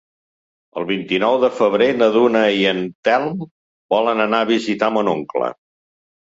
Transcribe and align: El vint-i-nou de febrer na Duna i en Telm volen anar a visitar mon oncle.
El 0.79 0.85
vint-i-nou 0.91 1.35
de 1.43 1.49
febrer 1.59 1.89
na 1.97 2.07
Duna 2.15 2.41
i 2.61 2.65
en 2.71 2.79
Telm 3.09 3.45
volen 3.97 4.25
anar 4.27 4.41
a 4.41 4.49
visitar 4.53 4.91
mon 4.97 5.13
oncle. 5.15 5.53